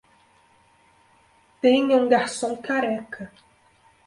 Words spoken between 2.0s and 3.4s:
garçom careca